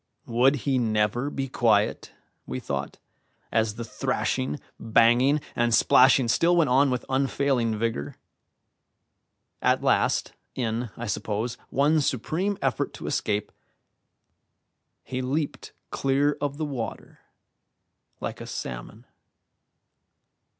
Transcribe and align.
Would 0.25 0.55
he 0.65 0.79
never 0.79 1.29
be 1.29 1.47
quiet? 1.47 2.11
we 2.47 2.59
thought, 2.59 2.97
as 3.51 3.75
the 3.75 3.85
thrashing, 3.85 4.59
banging, 4.79 5.39
and 5.55 5.75
splashing 5.75 6.27
still 6.27 6.55
went 6.55 6.71
on 6.71 6.89
with 6.89 7.05
unfailing 7.07 7.77
vigour. 7.77 8.15
At 9.61 9.83
last, 9.83 10.33
in, 10.55 10.89
I 10.97 11.05
suppose, 11.05 11.55
one 11.69 12.01
supreme 12.01 12.57
effort 12.63 12.95
to 12.95 13.05
escape, 13.05 13.51
he 15.03 15.21
leaped 15.21 15.71
clear 15.91 16.35
of 16.41 16.57
the 16.57 16.65
water 16.65 17.19
like 18.19 18.41
a 18.41 18.47
salmon. 18.47 19.05